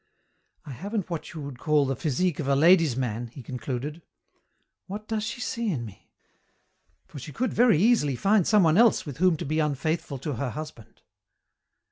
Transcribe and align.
"I 0.65 0.71
haven't 0.71 1.11
what 1.11 1.35
you 1.35 1.41
would 1.41 1.59
call 1.59 1.85
the 1.85 1.95
physique 1.95 2.39
of 2.39 2.47
a 2.47 2.55
lady's 2.55 2.97
man," 2.97 3.27
he 3.27 3.43
concluded. 3.43 4.01
"What 4.87 5.07
does 5.07 5.23
she 5.23 5.39
see 5.39 5.71
in 5.71 5.85
me? 5.85 6.09
for 7.05 7.19
she 7.19 7.31
could 7.31 7.53
very 7.53 7.77
easily 7.79 8.15
find 8.15 8.47
someone 8.47 8.77
else 8.79 9.05
with 9.05 9.17
whom 9.17 9.37
to 9.37 9.45
be 9.45 9.59
unfaithful 9.59 10.17
to 10.17 10.37
her 10.37 10.49
husband. 10.49 11.03